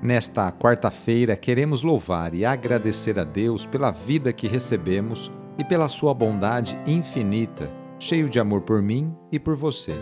[0.00, 6.14] Nesta quarta-feira, queremos louvar e agradecer a Deus pela vida que recebemos e pela sua
[6.14, 7.68] bondade infinita,
[7.98, 9.94] cheio de amor por mim e por você.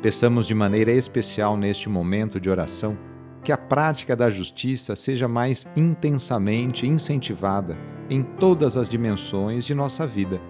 [0.00, 2.96] Peçamos de maneira especial neste momento de oração
[3.44, 7.76] que a prática da justiça seja mais intensamente incentivada
[8.08, 10.40] em todas as dimensões de nossa vida,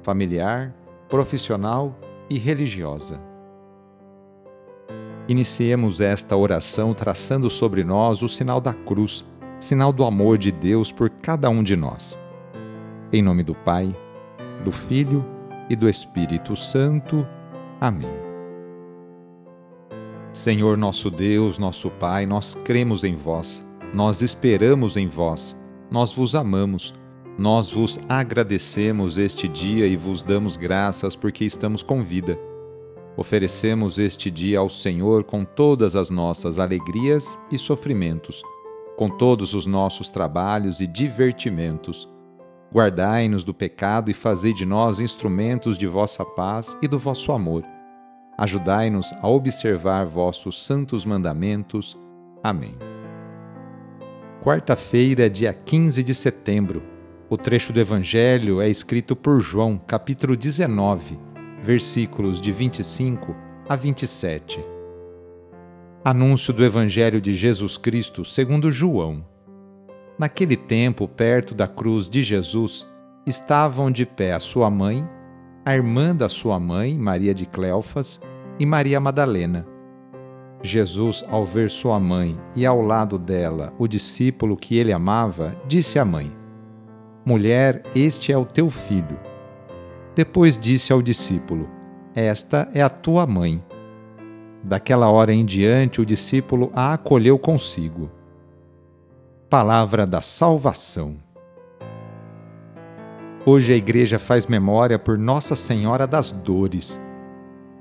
[0.00, 0.72] familiar,
[1.08, 1.98] profissional
[2.30, 3.29] e religiosa.
[5.28, 9.24] Iniciemos esta oração traçando sobre nós o sinal da cruz,
[9.58, 12.18] sinal do amor de Deus por cada um de nós.
[13.12, 13.94] Em nome do Pai,
[14.64, 15.24] do Filho
[15.68, 17.26] e do Espírito Santo.
[17.80, 18.10] Amém.
[20.32, 25.56] Senhor nosso Deus, nosso Pai, nós cremos em vós, nós esperamos em vós,
[25.90, 26.94] nós vos amamos,
[27.36, 32.38] nós vos agradecemos este dia e vos damos graças porque estamos com vida
[33.20, 38.42] Oferecemos este dia ao Senhor com todas as nossas alegrias e sofrimentos,
[38.96, 42.08] com todos os nossos trabalhos e divertimentos.
[42.72, 47.62] Guardai-nos do pecado e fazei de nós instrumentos de vossa paz e do vosso amor.
[48.38, 51.98] Ajudai-nos a observar vossos santos mandamentos.
[52.42, 52.74] Amém.
[54.42, 56.82] Quarta-feira, dia 15 de setembro.
[57.28, 61.28] O trecho do Evangelho é escrito por João, capítulo 19
[61.62, 63.36] versículos de 25
[63.68, 64.64] a 27.
[66.02, 69.24] Anúncio do Evangelho de Jesus Cristo segundo João.
[70.18, 72.86] Naquele tempo, perto da cruz de Jesus,
[73.26, 75.06] estavam de pé a sua mãe,
[75.64, 78.20] a irmã da sua mãe, Maria de Cleofas,
[78.58, 79.66] e Maria Madalena.
[80.62, 85.98] Jesus, ao ver sua mãe e ao lado dela o discípulo que ele amava, disse
[85.98, 86.30] à mãe:
[87.24, 89.29] Mulher, este é o teu filho.
[90.14, 91.68] Depois disse ao discípulo:
[92.14, 93.62] Esta é a tua mãe.
[94.62, 98.10] Daquela hora em diante, o discípulo a acolheu consigo.
[99.48, 101.16] Palavra da Salvação.
[103.46, 107.00] Hoje a Igreja faz memória por Nossa Senhora das Dores.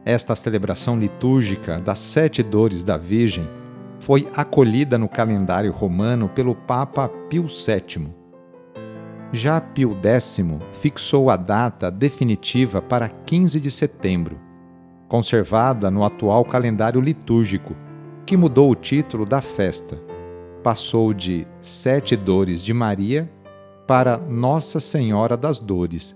[0.05, 3.47] Esta celebração litúrgica das Sete Dores da Virgem
[3.99, 8.18] foi acolhida no calendário romano pelo Papa Pio VII
[9.31, 10.41] já Pio X
[10.71, 14.39] fixou a data definitiva para 15 de setembro,
[15.07, 17.75] conservada no atual calendário litúrgico,
[18.25, 19.99] que mudou o título da festa.
[20.63, 23.31] Passou de Sete Dores de Maria
[23.87, 26.15] para Nossa Senhora das Dores.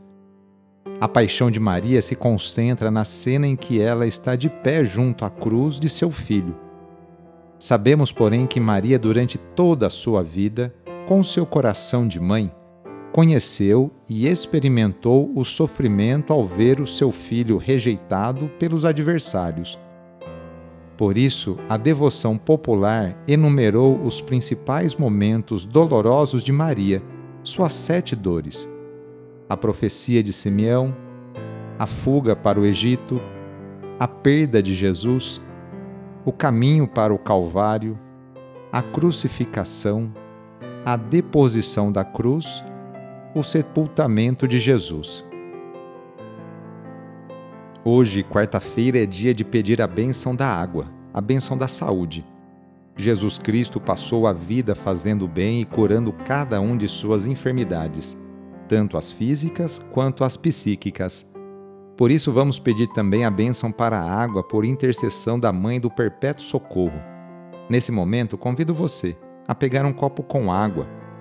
[0.99, 5.23] A paixão de Maria se concentra na cena em que ela está de pé junto
[5.25, 6.55] à cruz de seu filho.
[7.57, 10.73] Sabemos, porém, que Maria, durante toda a sua vida,
[11.07, 12.51] com seu coração de mãe,
[13.13, 19.79] conheceu e experimentou o sofrimento ao ver o seu filho rejeitado pelos adversários.
[20.97, 27.03] Por isso, a devoção popular enumerou os principais momentos dolorosos de Maria,
[27.43, 28.67] suas sete dores:
[29.47, 30.95] a profecia de Simeão,
[31.77, 33.21] a fuga para o Egito,
[33.99, 35.39] a perda de Jesus,
[36.25, 37.97] o caminho para o Calvário,
[38.71, 40.11] a crucificação,
[40.83, 42.63] a deposição da cruz
[43.35, 45.25] o sepultamento de Jesus.
[47.83, 52.23] Hoje, quarta-feira, é dia de pedir a bênção da água, a bênção da saúde.
[52.95, 58.15] Jesus Cristo passou a vida fazendo bem e curando cada um de suas enfermidades,
[58.67, 61.25] tanto as físicas quanto as psíquicas.
[61.97, 65.89] Por isso, vamos pedir também a bênção para a água por intercessão da Mãe do
[65.89, 67.01] Perpétuo Socorro.
[67.67, 69.17] Nesse momento, convido você
[69.47, 70.87] a pegar um copo com água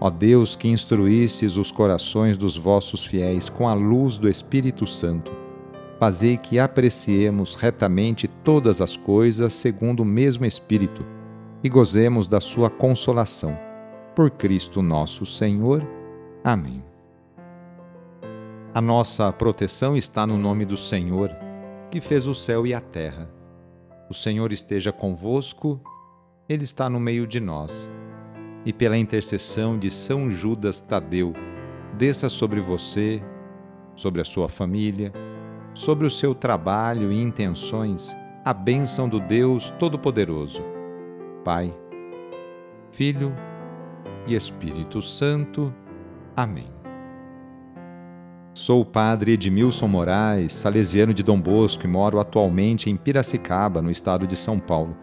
[0.00, 5.32] Ó Deus, que instruístes os corações dos vossos fiéis com a luz do Espírito Santo,
[5.98, 11.04] fazei que apreciemos retamente todas as coisas segundo o mesmo Espírito
[11.62, 13.58] e gozemos da sua consolação.
[14.14, 15.86] Por Cristo nosso Senhor.
[16.44, 16.84] Amém.
[18.74, 21.30] A nossa proteção está no nome do Senhor,
[21.90, 23.30] que fez o céu e a terra.
[24.10, 25.80] O Senhor esteja convosco,
[26.48, 27.88] Ele está no meio de nós.
[28.64, 31.32] E pela intercessão de São Judas Tadeu,
[31.96, 33.22] desça sobre você,
[33.94, 35.12] sobre a sua família,
[35.74, 40.62] sobre o seu trabalho e intenções, a bênção do Deus Todo-Poderoso.
[41.44, 41.74] Pai,
[42.90, 43.34] Filho
[44.26, 45.74] e Espírito Santo.
[46.36, 46.72] Amém.
[48.54, 53.90] Sou o padre Edmilson Moraes, salesiano de Dom Bosco e moro atualmente em Piracicaba, no
[53.90, 54.96] estado de São Paulo.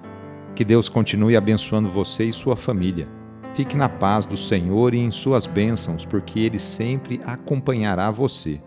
[0.55, 3.20] Que Deus continue abençoando você e sua família.
[3.53, 8.61] Fique na paz do Senhor e em suas bênçãos, porque Ele sempre acompanhará você.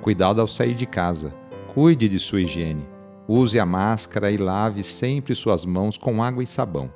[0.00, 1.34] Cuidado ao sair de casa.
[1.74, 2.88] Cuide de sua higiene.
[3.28, 6.90] Use a máscara e lave sempre suas mãos com água e sabão.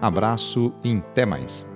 [0.00, 1.66] Abraço e até mais.